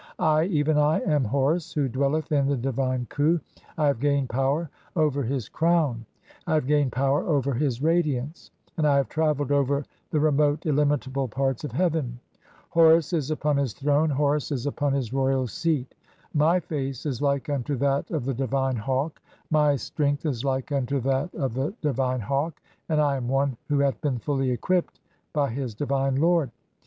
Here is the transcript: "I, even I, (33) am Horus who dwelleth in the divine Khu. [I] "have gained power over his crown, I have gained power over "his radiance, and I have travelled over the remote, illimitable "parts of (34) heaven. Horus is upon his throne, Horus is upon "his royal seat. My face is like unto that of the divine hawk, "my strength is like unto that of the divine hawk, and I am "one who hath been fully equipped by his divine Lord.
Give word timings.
"I, 0.17 0.45
even 0.45 0.79
I, 0.79 0.95
(33) 0.97 1.13
am 1.13 1.23
Horus 1.25 1.73
who 1.73 1.87
dwelleth 1.87 2.31
in 2.31 2.47
the 2.47 2.57
divine 2.57 3.05
Khu. 3.11 3.39
[I] 3.77 3.85
"have 3.85 3.99
gained 3.99 4.29
power 4.31 4.67
over 4.95 5.21
his 5.21 5.47
crown, 5.47 6.07
I 6.47 6.55
have 6.55 6.65
gained 6.65 6.91
power 6.91 7.23
over 7.27 7.53
"his 7.53 7.83
radiance, 7.83 8.49
and 8.77 8.87
I 8.87 8.95
have 8.95 9.09
travelled 9.09 9.51
over 9.51 9.85
the 10.09 10.19
remote, 10.19 10.65
illimitable 10.65 11.27
"parts 11.27 11.63
of 11.63 11.69
(34) 11.69 11.83
heaven. 11.85 12.19
Horus 12.69 13.13
is 13.13 13.29
upon 13.29 13.57
his 13.57 13.73
throne, 13.73 14.09
Horus 14.09 14.51
is 14.51 14.65
upon 14.65 14.93
"his 14.93 15.13
royal 15.13 15.45
seat. 15.45 15.93
My 16.33 16.59
face 16.59 17.05
is 17.05 17.21
like 17.21 17.47
unto 17.47 17.75
that 17.75 18.09
of 18.09 18.25
the 18.25 18.33
divine 18.33 18.77
hawk, 18.77 19.21
"my 19.51 19.75
strength 19.75 20.25
is 20.25 20.43
like 20.43 20.71
unto 20.71 20.99
that 21.01 21.31
of 21.35 21.53
the 21.53 21.75
divine 21.83 22.21
hawk, 22.21 22.59
and 22.89 22.99
I 22.99 23.17
am 23.17 23.27
"one 23.27 23.55
who 23.67 23.77
hath 23.77 24.01
been 24.01 24.17
fully 24.17 24.49
equipped 24.49 24.99
by 25.31 25.51
his 25.51 25.75
divine 25.75 26.15
Lord. 26.15 26.49